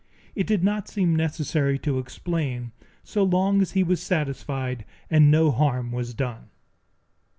[0.33, 2.71] It did not seem necessary to explain,
[3.03, 6.49] so long as he was satisfied, and no harm was done.